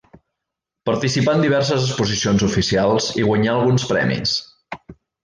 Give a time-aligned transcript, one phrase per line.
[0.89, 4.35] Participà en diverses exposicions oficials i guanyà alguns premis.